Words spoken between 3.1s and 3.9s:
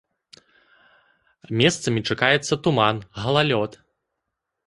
галалёд.